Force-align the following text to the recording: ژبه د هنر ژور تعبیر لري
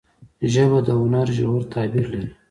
ژبه 0.51 0.79
د 0.83 0.89
هنر 1.01 1.27
ژور 1.37 1.61
تعبیر 1.73 2.05
لري 2.13 2.29